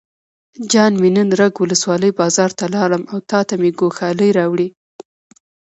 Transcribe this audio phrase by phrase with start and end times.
[0.71, 4.67] جان مې نن رګ ولسوالۍ بازار ته لاړم او تاته مې ګوښالي راوړې.